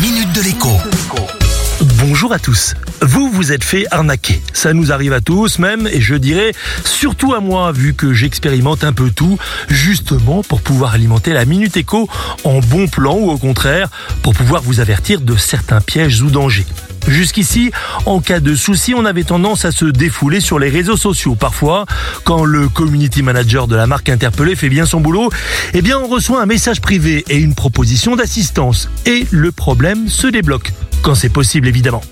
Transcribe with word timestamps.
minute 0.00 0.32
de 0.32 0.42
l'écho. 0.42 0.70
Bonjour 1.98 2.32
à 2.32 2.38
tous. 2.38 2.74
Vous 3.00 3.30
vous 3.30 3.52
êtes 3.52 3.64
fait 3.64 3.84
arnaquer. 3.90 4.40
Ça 4.52 4.72
nous 4.72 4.92
arrive 4.92 5.12
à 5.12 5.20
tous 5.20 5.58
même, 5.58 5.88
et 5.88 6.00
je 6.00 6.14
dirais 6.14 6.52
surtout 6.84 7.34
à 7.34 7.40
moi, 7.40 7.72
vu 7.72 7.94
que 7.94 8.12
j'expérimente 8.12 8.84
un 8.84 8.92
peu 8.92 9.10
tout, 9.10 9.38
justement 9.68 10.42
pour 10.42 10.60
pouvoir 10.60 10.94
alimenter 10.94 11.32
la 11.32 11.44
Minute 11.44 11.76
Écho 11.76 12.08
en 12.44 12.60
bon 12.60 12.86
plan 12.86 13.14
ou 13.14 13.30
au 13.30 13.38
contraire, 13.38 13.88
pour 14.22 14.34
pouvoir 14.34 14.62
vous 14.62 14.78
avertir 14.78 15.20
de 15.20 15.36
certains 15.36 15.80
pièges 15.80 16.22
ou 16.22 16.30
dangers. 16.30 16.66
Jusqu'ici, 17.06 17.70
en 18.06 18.20
cas 18.20 18.40
de 18.40 18.54
souci, 18.54 18.94
on 18.94 19.04
avait 19.04 19.24
tendance 19.24 19.64
à 19.64 19.72
se 19.72 19.84
défouler 19.84 20.40
sur 20.40 20.58
les 20.58 20.68
réseaux 20.68 20.96
sociaux. 20.96 21.34
Parfois, 21.34 21.86
quand 22.24 22.44
le 22.44 22.68
community 22.68 23.22
manager 23.22 23.66
de 23.66 23.76
la 23.76 23.86
marque 23.86 24.08
interpellée 24.08 24.56
fait 24.56 24.68
bien 24.68 24.86
son 24.86 25.00
boulot, 25.00 25.30
eh 25.74 25.82
bien, 25.82 25.98
on 25.98 26.08
reçoit 26.08 26.42
un 26.42 26.46
message 26.46 26.80
privé 26.80 27.24
et 27.28 27.38
une 27.38 27.54
proposition 27.54 28.16
d'assistance. 28.16 28.88
Et 29.06 29.26
le 29.30 29.52
problème 29.52 30.08
se 30.08 30.26
débloque 30.26 30.72
quand 31.02 31.14
c'est 31.14 31.28
possible 31.28 31.68
évidemment. 31.68 32.02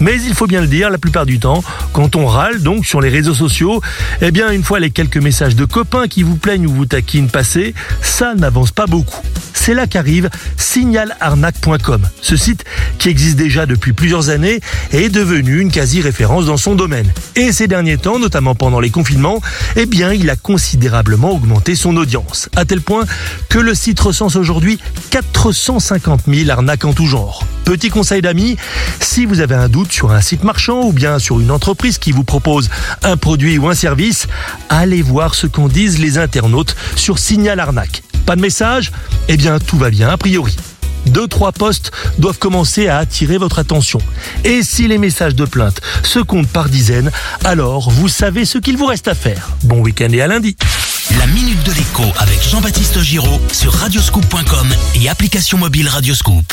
Mais 0.00 0.20
il 0.22 0.34
faut 0.34 0.46
bien 0.46 0.60
le 0.60 0.66
dire, 0.66 0.90
la 0.90 0.98
plupart 0.98 1.26
du 1.26 1.38
temps, 1.38 1.62
quand 1.92 2.16
on 2.16 2.26
râle 2.26 2.62
donc 2.62 2.86
sur 2.86 3.00
les 3.00 3.08
réseaux 3.08 3.34
sociaux, 3.34 3.80
eh 4.20 4.30
bien 4.30 4.50
une 4.50 4.62
fois 4.62 4.80
les 4.80 4.90
quelques 4.90 5.16
messages 5.16 5.56
de 5.56 5.64
copains 5.64 6.08
qui 6.08 6.22
vous 6.22 6.36
plaignent 6.36 6.66
ou 6.66 6.72
vous 6.72 6.86
taquinent 6.86 7.30
passés, 7.30 7.74
ça 8.02 8.34
n'avance 8.34 8.70
pas 8.70 8.86
beaucoup. 8.86 9.22
C'est 9.54 9.74
là 9.74 9.86
qu'arrive 9.86 10.28
signalarnaque.com. 10.56 12.02
Ce 12.20 12.36
site, 12.36 12.64
qui 12.98 13.08
existe 13.08 13.36
déjà 13.36 13.66
depuis 13.66 13.92
plusieurs 13.92 14.28
années, 14.28 14.33
est 14.42 15.08
devenu 15.08 15.60
une 15.60 15.70
quasi-référence 15.70 16.46
dans 16.46 16.56
son 16.56 16.74
domaine. 16.74 17.12
Et 17.36 17.52
ces 17.52 17.68
derniers 17.68 17.98
temps, 17.98 18.18
notamment 18.18 18.54
pendant 18.54 18.80
les 18.80 18.90
confinements, 18.90 19.40
eh 19.76 19.86
il 19.94 20.30
a 20.30 20.36
considérablement 20.36 21.30
augmenté 21.30 21.76
son 21.76 21.96
audience. 21.96 22.48
À 22.56 22.64
tel 22.64 22.80
point 22.80 23.04
que 23.48 23.58
le 23.58 23.74
site 23.74 24.00
recense 24.00 24.36
aujourd'hui 24.36 24.78
450 25.10 26.22
000 26.26 26.50
arnaques 26.50 26.84
en 26.84 26.92
tout 26.92 27.06
genre. 27.06 27.46
Petit 27.64 27.90
conseil 27.90 28.22
d'amis, 28.22 28.56
si 29.00 29.26
vous 29.26 29.40
avez 29.40 29.54
un 29.54 29.68
doute 29.68 29.92
sur 29.92 30.10
un 30.12 30.20
site 30.20 30.44
marchand 30.44 30.82
ou 30.82 30.92
bien 30.92 31.18
sur 31.18 31.40
une 31.40 31.50
entreprise 31.50 31.98
qui 31.98 32.12
vous 32.12 32.24
propose 32.24 32.68
un 33.02 33.16
produit 33.16 33.58
ou 33.58 33.68
un 33.68 33.74
service, 33.74 34.26
allez 34.68 35.02
voir 35.02 35.34
ce 35.34 35.46
qu'en 35.46 35.68
disent 35.68 35.98
les 35.98 36.18
internautes 36.18 36.76
sur 36.96 37.18
Signal 37.18 37.60
Arnaque. 37.60 38.02
Pas 38.26 38.36
de 38.36 38.40
message? 38.40 38.90
Eh 39.28 39.36
bien, 39.36 39.58
tout 39.58 39.78
va 39.78 39.90
bien 39.90 40.08
a 40.08 40.16
priori. 40.16 40.56
Deux, 41.06 41.26
trois 41.26 41.52
postes 41.52 41.92
doivent 42.18 42.38
commencer 42.38 42.88
à 42.88 42.98
attirer 42.98 43.38
votre 43.38 43.58
attention. 43.58 44.00
Et 44.44 44.62
si 44.62 44.88
les 44.88 44.98
messages 44.98 45.34
de 45.34 45.44
plainte 45.44 45.80
se 46.02 46.18
comptent 46.18 46.48
par 46.48 46.68
dizaines, 46.68 47.10
alors 47.44 47.90
vous 47.90 48.08
savez 48.08 48.44
ce 48.44 48.58
qu'il 48.58 48.76
vous 48.76 48.86
reste 48.86 49.08
à 49.08 49.14
faire. 49.14 49.50
Bon 49.64 49.80
week-end 49.80 50.10
et 50.12 50.20
à 50.20 50.26
lundi. 50.26 50.56
La 51.18 51.26
minute 51.26 51.62
de 51.64 51.72
l'écho 51.72 52.04
avec 52.18 52.42
Jean-Baptiste 52.42 53.00
Giraud 53.00 53.40
sur 53.52 53.72
radioscoop.com 53.72 54.74
et 54.94 55.08
application 55.08 55.58
mobile 55.58 55.88
Radioscoop. 55.88 56.44